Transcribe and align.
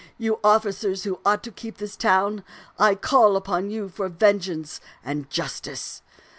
* 0.13 0.17
You 0.27 0.39
officers 0.43 1.03
who 1.03 1.19
ought 1.23 1.43
to 1.43 1.51
keep 1.51 1.77
this 1.77 1.95
town, 1.95 2.43
I 2.79 2.95
call 2.95 3.35
upon 3.35 3.69
you 3.69 3.87
for 3.87 4.09
vengeance 4.09 4.81
and 5.05 5.29
justice.' 5.29 6.01